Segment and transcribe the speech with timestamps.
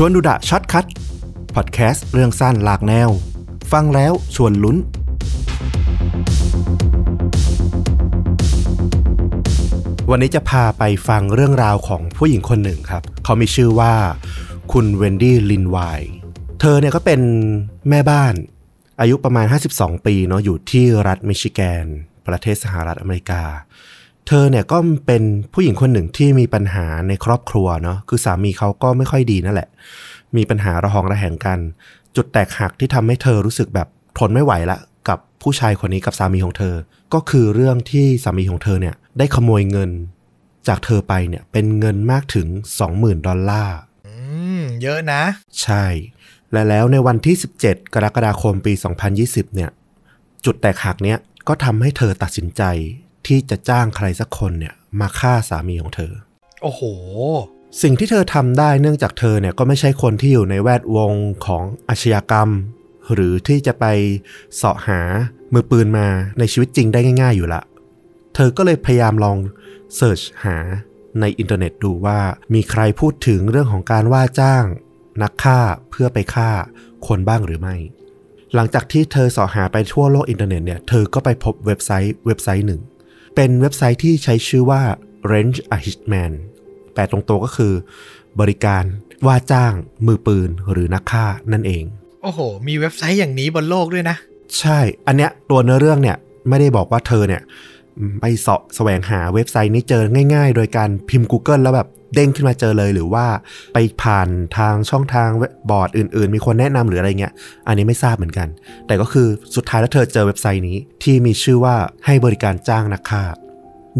[0.00, 0.86] ชวนดูดะ Short Cut
[1.54, 3.08] พอดแคสต์เรื่องสั้นหลากแนว
[3.72, 4.76] ฟังแล้วชวนลุ้น
[10.10, 13.94] วันนี้จะพาไปฟังเรื่องราวของผู้หญิงคนหนึ่งครับ เขามีชื่อว่า
[14.72, 15.78] คุณเวนดี้ลินไว
[16.60, 17.20] เธอเนี่ยก็เป็น
[17.88, 18.34] แม่บ้าน
[19.00, 19.46] อายุประมาณ
[19.76, 21.84] 52 ปีเนาะอยู่ที่รัฐมิชิแกน
[22.26, 23.42] ประเทศสหรัฐอเมริกา
[24.30, 25.22] เธอเนี่ยก็เป็น
[25.52, 29.68] ผู้หญิงคนหนึ่งที่มีปัญหาในครอบครัวเนาะคือสามีเขาก็ไม่ค่อยดีนั่นแหละ
[30.36, 31.58] มีปัญหาระหองระแหงกัน
[32.16, 33.88] จุดแตกหักที่ทำให้เธอรู้สึกแบบ
[34.18, 34.78] ทนไม่ไหวละ
[35.08, 36.74] กับผู้ชายคนนี้กับสามีของเธอ
[37.14, 39.90] ก็คือเรื่องที่สามีของเธอเนี่ยได้ขโมยเงิน
[40.68, 42.46] จากเธอไปเนี่ยเป็นเงินมากถึง
[42.86, 44.14] 20,000 ดอลลาร์อื
[44.60, 45.22] มเยอะนะ
[45.62, 45.84] ใช่
[46.52, 48.72] และแล้วในวันที่ 17 กรกฎาคมปี
[49.14, 49.70] 2020 เนี่ย
[50.44, 52.62] จุดแตกหักเนี้ยก็ทำให้เธอตัดสินใจ
[53.28, 56.12] ที่จะจ้างใครสักคนเนี่ยมาฆ่าสามีของเธอ
[56.62, 56.82] โอ้โห
[57.82, 61.12] สิ่งที่เธอทำได้เนื่องจากเธอเนี่ยก็ไม่ใช่คนที่อยู่ในแวดวง
[61.46, 62.48] ของอาชญากรรม
[63.12, 63.84] หรือที่จะไป
[64.56, 65.00] เสาะหา
[65.52, 66.06] มือปืนมา
[66.38, 67.62] ในชีวิตจริงได้ง่าย ๆ อยู่ละ
[68.34, 69.38] เธอก็เลยพยายามลอง
[69.96, 70.56] search หา
[71.20, 72.18] ในอินเทอร์เน็ตดูว่า
[72.54, 74.64] มีใครพูดถึงเรื่องของการว่าจ้าง
[75.22, 76.50] นักฆ่าเพื่อไปฆ่า
[77.06, 77.76] คนบ้างหรือไม่
[78.54, 82.80] หลังจากที่เธอเสาะหาไปทั่วโลกอินเทอร์เน็ตเนี่ย เธอก็ไปพบเว็บไซต์เว็บไซต์หนึ่ง
[83.34, 84.82] เป็นเว็บไซต์ที่ใช้ชื่อว่า
[85.32, 86.32] Rent a Hitman
[86.92, 87.72] แปลตรงตัวก็คือ
[88.40, 88.84] บริการ
[89.26, 89.72] ว่าจ้าง
[90.06, 91.84] มือปืนหรือนักฆ่านั่นเอง
[92.22, 94.16] โอ้โห มีเว็บไซต์อย่างนี้บนโลกด้วยนะ
[94.58, 96.16] ใช่ อันเนี้ยตัวเนื้อเรื่องเนี่ย
[96.48, 97.42] ไม่ได้บอกว่าเธอเนี่ย
[98.20, 100.02] ไปเสาะแสวงหาเว็บไซต์นี้เจอ
[100.34, 103.26] ง่าย ๆ โดยการพิมพ์ Google แล้วแบบ เด้งขึ้นมาเจอเลยหรือว่า
[103.74, 104.28] ไปผ่าน
[104.58, 107.32] ทางช่องทางบบอร์ดอื่น ๆ มีคนแนะนำหรืออะไรเงี้ย
[107.66, 108.48] อันนี้ไม่ทราบเหมือนกัน
[108.86, 113.22] แต่ก็คือสุดท้ายแล้วเธอเจอเว็บไซต์นี้ที่มีชื่อว่าให้บริการจ้างนักฆ่า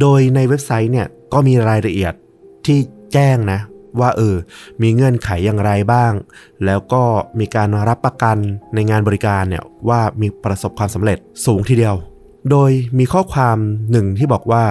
[0.01, 2.13] โดยในเว็บไซต์เนี่ยก็มีรายละเอียด
[2.67, 2.79] ที่
[3.13, 3.61] แจ้งนะ
[4.01, 4.37] ว่าเออ
[4.83, 6.13] มีเงื่อนไขอย่างไรบ้าง
[6.67, 7.03] แล้วก็
[7.41, 8.37] มีการรับประกัน
[8.75, 11.95] ในงานบริการเนี่ยว่ามีประสบความสำเร็จสูงทีเดียว
[12.51, 13.57] โดยมีข้อความ
[13.91, 14.63] หนึ่งที่บอกว่า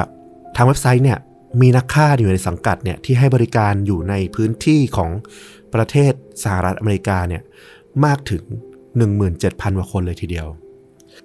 [0.55, 1.17] ทางเว็บไซต์เนี่ย
[1.61, 5.11] มีนักฆ่าอยู่ในสังกัดเนี่ยที่ให้บริการอยู่ในพื้นที่ของ
[5.73, 6.13] ประเทศ
[6.43, 7.41] สหรัฐอเมริกาเนี่ย
[8.05, 8.43] มากถึง
[9.11, 10.47] 17,000กว่าคนเลยทีเดียว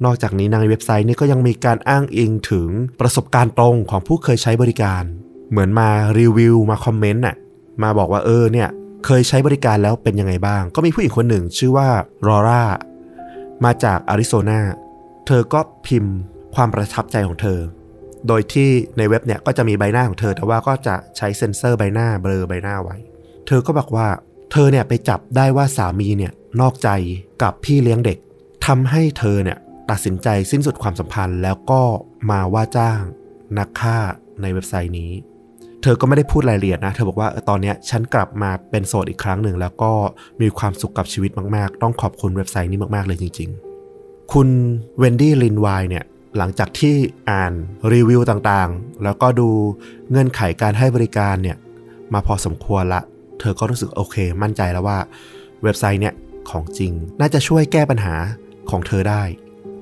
[0.05, 2.69] นอกจากนี้ในเว็บไซต์นี้ก็ยังมีการอ้างอิงถึง
[3.01, 5.03] ประสบการณ์ตรงของผู้เคยใช้บริการ
[5.51, 5.89] เหมือนมา
[6.19, 7.37] รีวิวมาคอมเมนต์น่ะ
[7.83, 8.69] มาบอกว่าเออเนี่ย
[9.07, 11.89] เคยใช้บริการแล้วเป็นยังไงบ้าง ก็มีผู้หญิงคนหนึ่งชื่อว่า
[12.27, 12.63] รอร่า
[13.65, 14.61] มาจากอาริโซนา
[15.27, 16.15] เธอก็พิมพ์
[16.55, 17.59] ความประทับใจของเธอ
[18.29, 22.97] โดยที่ในเว็บเนี่ยก็จะมีใบหน้าของเธอ แต่ว่าก็จะใช้เซ็นเซอร์ใบหน้าเบลอใบหน้าไว้
[23.47, 24.09] เธอก็บอกว่า
[24.53, 26.89] เธอเนี่ยไปจับได้ว่าสามีเนี่ยนอกใจ
[27.43, 28.19] กับพี่เลี้ยงเด็ก
[28.67, 29.59] ทำให้เธอเนี่ย
[29.91, 31.83] ตัดสินใจสิ้นสุดความสัมพันธ์ แล้วก็
[32.31, 33.01] มาว่าจ้าง
[33.59, 33.99] นักฆ่า
[34.43, 35.11] ในเว็บไซต์นี้
[35.83, 39.93] เธอก็ไม่ได้พูดรายละเอียดนะ เธอบอกว่าตอนเนี้ยฉันกลับมาเป็นโสดอีกครั้งหนึ่ง แล้วก็
[40.41, 43.51] มีความสุขกับชีวิตมาก ๆ ต้องขอบคุณเว็บไซต์นี้มาก ๆ เลยจริง
[43.91, 44.49] ๆ คุณ
[44.99, 46.05] เวนดี้ลินไวเนี่ย
[46.37, 46.95] หลังจากที่
[47.31, 47.53] อ่าน
[47.93, 49.49] รีวิวต่างๆ แล้วก็ดู
[50.11, 51.57] เงื่อนไขการให้บริการเนี่ย
[52.13, 53.03] มาพอสมควรละ
[53.41, 54.99] เธอก็รู้สึกโอเค มั่นใจแล้วว่า
[55.63, 56.15] เว็บไซต์เนี่ย
[56.51, 58.15] ของจริง น่าจะช่วยแก้ปัญหา
[58.71, 59.23] ของเธอได้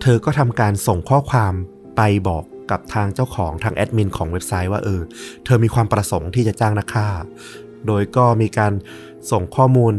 [0.03, 1.53] เธอก็ทำการส่งข้อความ
[1.97, 5.01] ไปบอกกับทางเจ้าของทางแอดมินของเว็บไซต์ว่าเออ
[5.45, 7.09] เธอมีความประสงค์ที่จะจ้างนักฆ่า
[7.87, 8.73] โดยก็มีการ
[9.31, 9.95] ส่งข้อมูล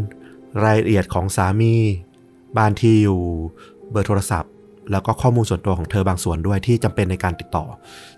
[0.64, 1.76] รายละเอียดของสามี
[2.58, 3.22] บ้านที่อยู่
[3.92, 4.52] เบอร์โทรศัพท์
[4.92, 7.66] แล้วก็ข้อมูลส่วนตัวของเธอบางส่วนด้วยที่จำเป็นในการติดต่อ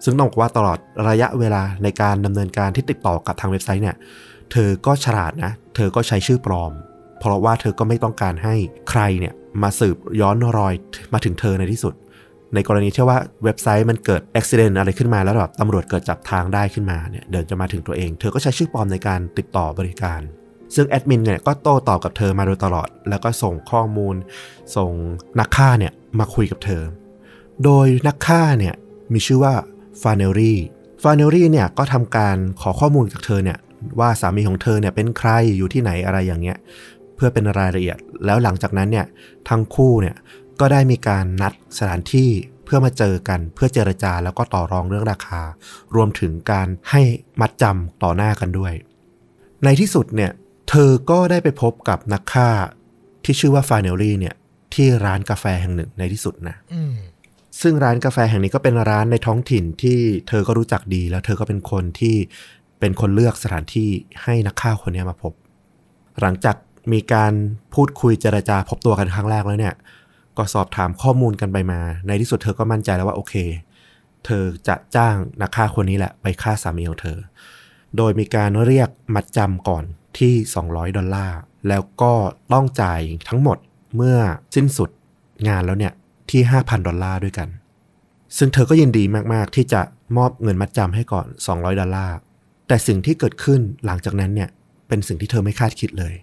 [0.03, 0.78] ซึ่งต้องบอกว่าตลอด
[1.09, 3.96] ระยะเวลาในการดำเนินการที่ติดต่อกับทางเว็บไซต์เนี่ย
[4.51, 6.72] เธอก็ฉลาดนะ เธอก็ใช้ชื่อปลอม
[7.19, 8.56] เพราะว่าเธอก็ไม่ต้องการให้
[8.90, 10.73] ใครเนี่ยมาสืบย้อนรอย
[11.13, 11.94] มาถึงเธอในที่สุด
[12.53, 20.22] ในกรณีที่ว่าเว็บไซต์มันเกิดอุบิเหตุอะไรขึ้นมาแล้วแบบตำรวจเกิดจับทางได้ขึ้นมาเนี่ยเดินจะมาถึงตัวเอง เธอก็ใช้ชื่อปลอมในการติดต่อบริการ
[20.75, 24.16] ซึ่งแอดมินเนี่ยก็โต้ตอบกับเธอมาโดยตลอด แล้วก็ส่งข้อมูล
[24.75, 24.91] ส่ง
[25.40, 26.84] นักฆ่าเนี่ย มาคุยกับเธอ
[27.63, 28.75] โดยนักฆ่าเนี่ย
[29.13, 29.53] มีชื่อว่า
[30.01, 30.59] ฟาเนลลี่
[31.03, 33.57] ฟาเนลลี่เนี่ยก็ทำการขอข้อมูลจากเธอเนี่ย
[34.00, 36.58] ว่าสามีของเธอเนี่ยเป็นใครอยู่ที่ไหนอะไรอย่างเงี้ย
[37.16, 39.05] เพื่อเป็นรายละเอียด แล้วหลังจากนั้นเนี่ย
[39.49, 40.16] ทั้งคู่เนี่ย
[40.59, 42.29] ก็ได้มีการนัดสถานที่
[42.66, 45.41] เพื่อมาเจอกันเพื่อเจรจาแล้วก็ต่อรองเรื่องราคา
[45.96, 47.02] รวมถึงการให้
[47.41, 48.73] มัดจำต่อหน้ากันด้วย
[49.64, 50.32] ในที่สุดเนี่ย
[50.70, 52.49] เธอก็ได้ไปพบกับนักฆ่า
[53.23, 54.35] ที่ชื่อว่าฟาเนลลี่เนี่ย
[54.75, 56.93] ที่ร้านกาแฟแห่งหนึ่งในที่สุดนะอืม
[57.61, 59.97] ซึ่งร้านกาแฟแห่งนี้ก็เป็นร้านในท้องถิ่นที่
[60.28, 62.16] เธอก็รู้จักดี แล้วเธอก็เป็นคนที่
[62.79, 63.90] เป็นคนเลือกสถานที่
[64.23, 65.34] ให้นักฆ่าคนนี้มาพบ
[66.22, 66.55] หลังจาก
[66.93, 67.34] มีการ
[67.73, 69.75] พูดคุยเจรจาพบตัวกันครั้งแรกแล้วเนี่ย
[70.37, 73.34] ก็สอบถามข้อมูลกันไปมา ในที่สุดเธอก็มั่นใจแล้วว่าโอเค
[74.25, 77.17] เธอจะจ้างนักฆ่าคนนี้แหละไปฆ่าสามีของเธอ
[77.97, 79.84] โดยมีการเรียกมัดจำก่อน
[80.20, 80.34] ที่
[80.66, 82.14] 200 ดอลลาร์ แล้วก็
[82.53, 83.58] ต้องจ่ายทั้งหมด
[83.95, 84.17] เมื่อ
[84.55, 84.90] สิ้นสุด
[85.47, 85.93] งานแล้วเนี่ย
[86.29, 87.49] ที่ 5,000 ดอลลาร์ด้วยกัน
[88.37, 89.03] ซึ่งเธอก็ยินดี
[89.34, 89.81] มากๆ ที่จะ
[90.17, 92.17] มอบเงินมัดจำให้ก่อน 200 ดอลลาร์
[92.67, 94.49] แต่สิ่งที่เกิดขึ้นหลังจากนั้นเนี่ย
[94.87, 96.13] เป็นสิ่งที่เธอไม่คาดคิดเลย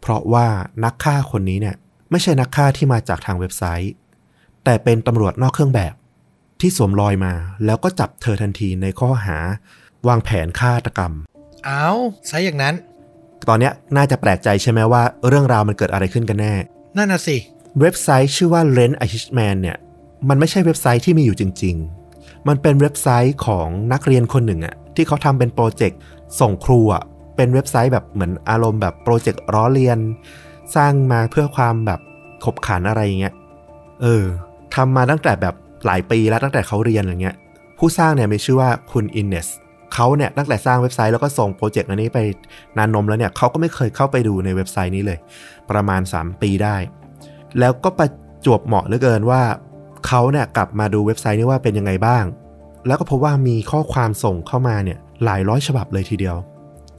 [0.00, 0.46] เพราะว่า
[0.84, 1.76] นักฆ่าคนนี้เนี่ย
[2.10, 3.92] ไม่ใช่นักฆ่าที่มาจากทางเว็บไซต์
[4.64, 5.94] แต่เป็นตำรวจนอกเครื่องแบบ
[6.60, 7.32] ที่สวมรอยมา
[7.64, 9.36] แล้วก็จับเธอทันทีในข้อหา
[10.08, 11.12] วางแผนฆาตกรรม
[11.64, 11.88] เอา
[12.30, 12.74] ซะอย่างนั้น
[13.48, 16.54] ตอนเนี้ยน่าจะแปลกใจใช่ไหมว่าเรื่องราวมันเกิดอะไรขึ้นกันแน่
[16.96, 17.36] นั่นน่ะสิ
[17.80, 19.76] เว็บไซต์ชื่อว่า Rent a Hitman เนี่ย
[20.28, 21.74] มันไม่ใช่เว็บไซต์ที่มีอยู่จริง
[22.10, 25.98] ๆ มันเป็นเว็บไซต์ของนักเรียนคนหนึ่งอะที่เขาทำเป็นโปรเจกต์
[26.40, 27.02] ส่งครูอะ
[27.36, 29.98] เป็นเว็บไซต์แบบเหมือนอารมณ์แบบโปรเจกต์ล้อเลียน
[30.76, 32.00] สร้างมาเพื่อความแบบ
[32.44, 33.34] ขบขันอะไรอย่างเงี้ย
[34.02, 34.24] เออ
[34.74, 35.54] ทำมาตั้งแต่แบบ
[35.86, 37.36] หลายปีแล้วตั้งแต่เขาเรียนอะไรเงี้ย
[37.78, 39.48] ผู้สร้างเนี่ยมีชื่อว่าคุณอินเนส
[39.94, 42.18] เขาเนี่ยตั้งแต่สร้างเว็บไซต์แล้วก็ส่งโปรเจกต์อันนี้ไป
[42.76, 45.18] นานนมแล้วเนี่ยเขาก็ไม่เคยเข้าไปดูในเว็บไซต์นี้เลย
[45.70, 46.76] ประมาณ 3 ปีได้
[47.58, 48.10] แล้วก็ประ
[48.44, 49.42] จวบเหมาะเหลือเกินว่า
[50.06, 52.24] เขาเนี่ยกลับมาดูเว็บไซต์นี้ว่าเป็นยังไงบ้าง
[52.86, 56.36] แล้วก็พบว่ามีข้อความส่งเข้ามาเนี่ยหลายร้อยฉบับเลยทีเดียว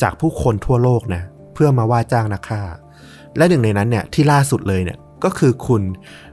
[0.02, 1.22] จากผู้คนทั่วโลกนะ
[1.54, 2.62] เพื่อมาว่าจ้างนักฆ่า
[3.38, 5.82] และหนึ่งในนั้นเนี่ยที่ล่าสุดเลยเนี่ยก็คือคุณ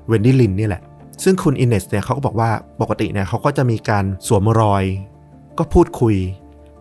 [0.07, 0.83] เวนดี้ลินนี่แหละ
[1.25, 2.51] ซึ่งคุณอินเนสเนี่ยเขาก็บอกว่า
[2.81, 4.85] ปกติเนี่ยเขาก็จะมีการสวมรอย
[5.59, 6.17] ก็พูดคุย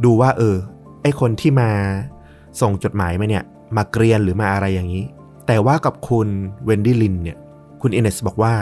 [0.03, 0.55] ดูว่า เออ
[1.01, 1.69] ไอคนที่มา
[2.61, 3.43] ส่งจดหมายมาเนี่ย
[3.77, 5.03] มาเกรียนหรือมาอะไรอย่างนี้
[5.47, 6.27] แต่ว่ากับคุณ
[6.65, 7.37] เวนดี้ลินเนี่ย
[7.81, 8.53] คุณอินเนสบอกว่า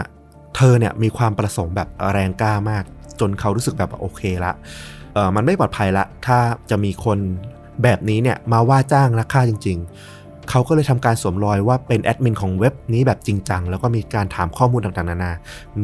[0.55, 2.83] เธอเนี่ยมีความประสงค์แบบแรงกล้ามาก
[3.19, 4.51] จนเขารู้สึกแบบโอเคละ
[5.13, 6.37] เออมันไม่ปลอดภัยละ ถ้า
[6.69, 7.17] จะมีคน
[7.83, 15.31] แบบนี้เนี่ยมาว่าจ้างนักฆ่าจริง ๆ เขาก็เลยทำการสวมรอยว่าเป็นแอดมินของเว็บนี้แบบจริงจัง แล้วก็มีการถามข้อมูลต่างๆ นานา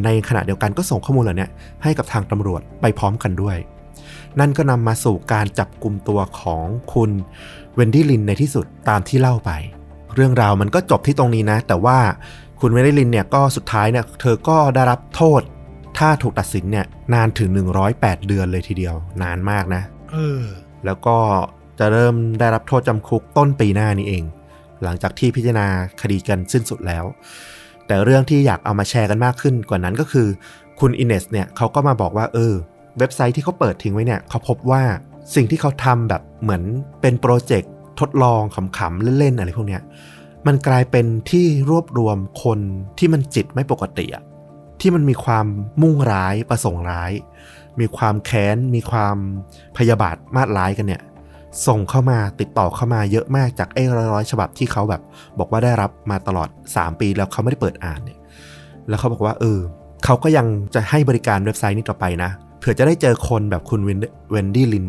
[0.03, 1.47] ในขณะเดียวกันก็ส่งข้อมูลเหล่านี้
[1.83, 3.57] ให้กับทางตำรวจไปพร้อมกันด้วย
[4.39, 7.11] นั่นก็นำมาสู่การจับกลุ่มตัวของคุณ
[7.75, 9.51] เวนดี้ลินในที่สุดตามที่เล่าไป
[10.15, 11.97] เรื่องราวมันก็จบที่ตรงนี้นะ แต่ว่า
[12.59, 15.41] คุณเวนดี้ลินเนี่ยก็สุดท้ายเนี่ยเธอก็ได้รับโทษ
[15.97, 17.49] ถ้าถูกตัดสินเนี่ยนานถึง
[17.89, 20.43] 108 เดือนเลยทีเดียว นานมากนะเออ
[20.85, 21.17] แล้วก็
[21.79, 24.23] จะเริ่มได้รับโทษจำคุกต้นปีหน้านี้เอง
[24.83, 25.67] หลังจากที่พิจารณา
[26.01, 27.05] คดีกันสิ้นสุดแล้ว
[27.87, 30.27] แต่เรื่องที่อยากเอามาแชร์กันมากขึ้นกว่านั้นก็คือ
[30.79, 32.53] คุณอินเนสเนี่ยเขาก็มาบอกว่าเออ
[32.99, 34.83] เว็บไซต์ที่เขาเปิดทิ้งไว้เนี่ยเขาพบว่า
[35.35, 36.63] สิ่งที่เขาทำแบบเหมือน
[37.01, 38.41] เป็นโปรเจกต์ทดลอง
[38.77, 39.81] ขำๆเล่นๆอะไรพวกเนี้ย
[40.47, 42.59] มันกลายเป็นที่รวบรวมคน
[42.97, 44.23] ที่มันจิตไม่ปกติอะ
[44.81, 45.45] ที่มันมีความ
[45.81, 47.11] มุ่งร้ายประสงค์ร้าย
[47.79, 49.17] มีความแค้น มีความ
[49.77, 51.01] พยาบาทมาดร้ายกันเนี่ย
[51.67, 53.83] ส่งเข้ามาติดต่อเข้ามาเยอะมากจากไอ้
[54.13, 55.01] ร้อยๆฉบับที่เขาแบบ
[55.39, 58.19] บอกว่าได้รับมาตลอด 3 ปีแล้วเขาไม่ได้เปิดอ่านเนี่ย
[58.87, 59.59] แล้วเขาบอกว่าเออ
[60.05, 64.87] เขาก็ยังจะให้บริการเว็บไซต์นี้ต่อไปนะ เผื่อจะได้เจอคนแบบคุณเวนดี้ลิน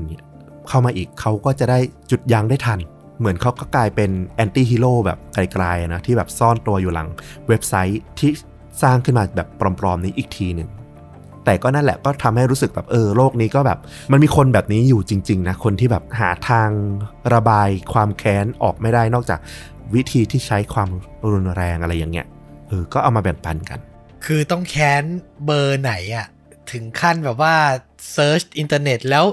[0.68, 1.78] เข้ามาอีกเขาก็จะได้
[2.10, 2.78] จุดยั้งได้ทัน
[3.18, 7.08] เหมือนเขาก็กลายเป็นแอนตี้ฮีโร่แบบไกลๆนะที่แบบซ่อนตัวอยู่หลัง
[7.48, 8.30] เว็บไซต์ที่
[8.82, 9.48] สร้างขึ้นมาแบบ
[9.80, 10.70] ปลอมๆนี้อีกทีหนึ่ง
[11.44, 13.78] แต่ก็นั่นแหละก็ทำให้รู้สึกแบบเออโลกนี้ก็แบบ
[14.12, 16.70] มันมีคนแบบนี้อยู่จริง ๆ นะ คนที่แบบหาทาง
[17.34, 19.40] ระบายความแค้นออกไม่ได้นอกจาก
[19.94, 20.88] วิธีที่ใช้ความ
[21.32, 22.26] รุนแรงอะไรอย่างเงี้ย
[22.68, 23.78] เออก็เอามาแบ่งปันกัน
[24.24, 25.04] คือต้องแค้น
[25.44, 26.26] เบอร์ไหนอะ
[26.72, 27.54] ถึงขั้นแบบว่า
[28.12, 29.24] search อินเทอร์เน็ตแล้ว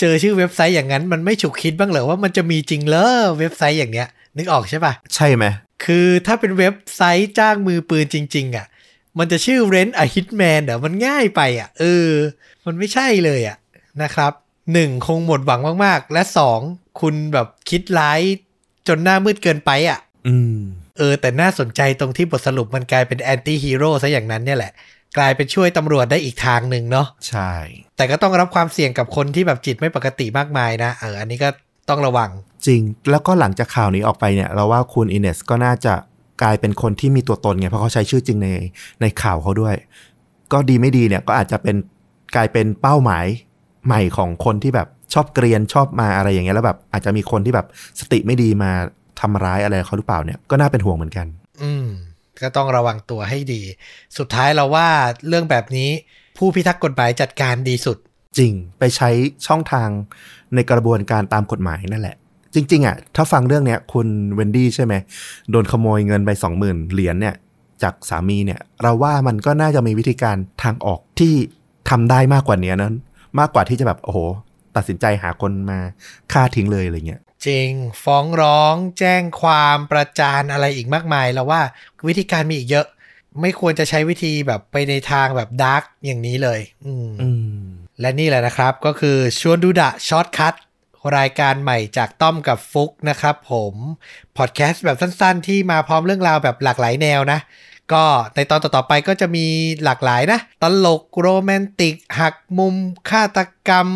[0.00, 3.06] เจอชื่อเว็บไซต์อย่างนั้น มันไม่ฉุกคิดบ้างเหรอว่ามันจะมีจริงเหรอ
[3.38, 5.44] เว็บไซต์อย่างเนี้ย นึกออกใช่ปะใช่ไหม
[5.84, 8.66] คือถ้าเป็นเว็บไซต์จ้างมือปืนจริง ๆอะ
[9.18, 12.08] มันจะชื่อ Rent a Hitman เดี๋ยวมันง่ายไปอะเออ
[12.66, 13.56] มันไม่ใช่เลยอะ
[14.02, 14.32] นะครับ
[14.72, 16.60] หนึ่งคงหมดหวังมากๆ และสอง
[17.00, 18.20] คุณแบบคิดร้าย
[18.88, 20.58] จนหน้ามืดเกินไปอะ อืม
[20.98, 24.72] เออ แต่น่าสนใจตรงที่บทสรุปมันกลายเป็น anti-hero ซะอย่างนั้นเนี่ยแหละ
[25.18, 27.52] กลายเป็นช่วยตำรวจได้อีกทางหนึ่งเนาะใช่
[27.96, 31.48] แต่ก็ต้องรับความเสี่ยงกับคนที่แบบจิตไม่ปกติมากมายนะเอออันนี้ก็
[31.88, 32.30] ต้องระวัง
[32.66, 35.94] จริง แล้วก็หลังจากข่าวนี้ออกไปเนี่ยเราว่าคุณอินเนสก็น่าจะ
[36.42, 38.48] กลายเป็นคนที่มีตัวตนไงเพราะเขาใช้ชื่อจริงใน
[39.00, 39.74] ในข่าวเขาด้วย
[40.52, 41.76] ก็ดีไม่ดีเนี่ยก็อาจจะเป็น
[42.36, 43.26] กลายเป็นเป้าหมาย
[43.86, 47.66] ใหม่ของคนที่แบบชอบเกรียนชอบมาอะไรอย่างเงี้ยแล้วแบบอาจจะมีคนที่แบบ
[48.00, 48.70] สติไม่ดีมา
[49.20, 51.39] ทำร้ายอะไรเขาหรือเปล่าเนี่ยก็น่าเป็นห่วงเหมือนกันอืม
[52.42, 53.62] ก็ต้องระวังตัวให้ดี
[54.18, 54.88] สุดท้ายเราว่า
[55.28, 55.90] เรื่องแบบนี้
[56.38, 57.96] ผู้พิทักษ์กฎหมายจัดการดีสุด
[58.38, 59.10] จริงไปใช้
[59.46, 59.88] ช่องทาง
[60.54, 62.16] ในกระบวนการตามกฎหมายนั่นแหละ
[62.54, 64.94] จริง ๆอะถ้าฟังเรื่องเนี้ยคุณเวนดี้ใช่ไหม
[65.50, 67.34] โดนขโมยเงินไปสองหมื่นเหรียญเนี่ย
[67.82, 71.34] จากสามีเนี่ยเราว่ามันก็น่าจะมีวิธีการทางออกที่
[71.90, 72.94] ทำได้มากกว่านี้นั้น
[73.38, 74.18] มากกว่าที่จะแบบโอ้โห
[74.76, 75.78] ตัดสินใจหาคนมา
[76.32, 77.70] ฆ่าทิ้งเลยอะไรเงี้ย จริง
[78.04, 81.62] ฟ้องร้อง แจ้งความประจานอะไรอีกมากมายเราว่า
[82.08, 82.86] วิธีการมีอีกเยอะ
[83.40, 87.28] ไม่ควรจะใช้วิธีแบบไปในทางแบบ dark อย่างนี้เลยอืมอื
[87.62, 87.64] ม
[88.00, 90.54] และนี่แหละนะครับก็คือชวนดูดะ Short Cut
[91.18, 93.74] รายการใหม่จากต้อมกับฟุกนะครับผม
[94.36, 97.40] พอดแคสต์แบบสั้นๆ ที่มาพร้อมเรื่องราวแบบหลากหลายแนวนะ
[97.92, 98.04] ก็
[98.36, 99.46] ในตอนต่อๆไปก็จะมี
[99.84, 102.74] หลากหลายนะ ตลกโรแมนติก หักมุม
[103.10, 103.88] ฆาตกรรม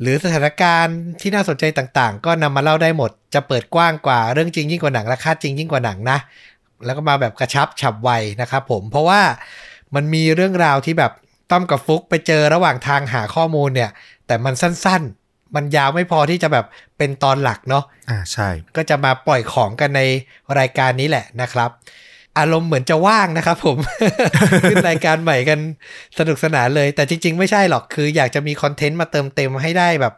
[0.00, 6.18] หรือสถานการณ์ที่น่าสนใจต่างๆ ก็นำมาเล่าได้หมด จะเปิดกว้างกว่าเรื่องจริงยิ่งกว่าหนังและคาดจริงยิ่งกว่าหนังนะ
[6.84, 8.10] แล้วก็มาแบบกระชับฉับไว
[8.40, 9.20] นะครับผม เพราะว่า
[9.94, 11.12] มันมีเรื่องราวที่แบบ
[11.50, 13.90] ต้อมกับฟุกไปเจอระหว่างทางหาข้อมูลเนี่ย
[14.26, 16.66] แต่มันสั้นๆ มันยาวไม่พอที่จะแบบ
[16.98, 20.00] เป็นตอนหลักเนาะ อ่าใช่ ก็จะมาปล่อยของกันใน
[20.58, 21.70] รายการนี้แหละนะครับ
[22.38, 23.78] อารมณ์เหมือนจะว่างนะครับผม
[24.70, 25.58] ขึ้นรายการใหม่กัน
[26.18, 30.14] สนุกสนานเลย แต่จริง ๆ ไม่ใช่หรอกคืออยากจะมีคอนเทนต์มาเติมเต็มให้ได้แบบ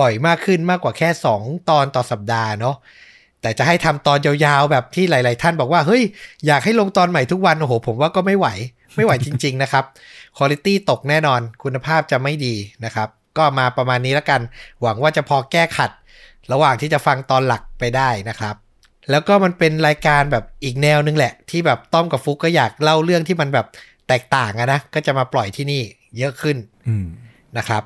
[0.00, 1.08] บ่อยมากขึ้นมากกว่าแค่
[1.38, 2.76] 2 ตอนต่อสัปดาห์เนาะ
[3.42, 6.02] แต่จะให้ทำตอนยาวๆแบบที่หลาย ๆ ท่านบอกว่า เฮ้ย
[6.46, 8.48] อยากให้ลงตอนใหม่ทุกวัน โอ้โห ผมว่าก็ไม่ไหว
[8.96, 9.84] ไม่ไหวจริง ๆ นะครับ
[10.38, 14.40] คุณภาพตกแน่นอนคุณภาพจะไม่ดีนะครับ ก็มาประมาณนี้แล้วกัน
[14.82, 15.90] หวังว่าจะพอแก้ขัด
[16.52, 18.54] ระหว่างที่จะฟังตอนหลักไปได้นะครับ
[19.10, 23.66] แล้วก็มันเป็นรายการแบบอีกแนวนึงแหละ ที่แบบต้อมกับฟุกก็อยากเล่าเรื่องที่มันแบบ
[24.08, 25.82] แตกต่างอะนะก็จะมาปล่อยที่นี่
[26.18, 26.56] เยอะขึ้น
[26.88, 27.06] อืม
[27.56, 27.82] นะครับ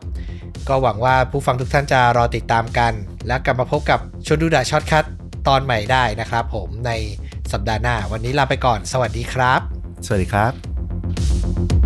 [0.69, 2.93] ก็หวังว่าผู้ฟังทุกท่านจะรอติดตามกัน
[3.27, 5.05] แล้วกลับมาพบกับชวนดูดะ Short Cut
[5.49, 6.93] ตอนใหม่ได้นะครับผมใน
[7.53, 9.61] สัปดาห์หน้า วันนี้ลาไปก่อน สวัสดีครับ
[10.07, 11.82] สวัสดีครับ